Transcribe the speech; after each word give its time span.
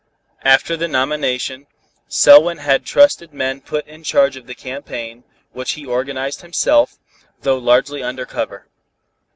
After 0.41 0.75
the 0.75 0.87
nomination, 0.87 1.67
Selwyn 2.07 2.57
had 2.57 2.87
trusted 2.87 3.35
men 3.35 3.61
put 3.61 3.85
in 3.85 4.01
charge 4.03 4.35
of 4.35 4.47
the 4.47 4.55
campaign, 4.55 5.23
which 5.51 5.73
he 5.73 5.85
organized 5.85 6.41
himself, 6.41 6.97
though 7.41 7.59
largely 7.59 8.01
under 8.01 8.25
cover. 8.25 8.65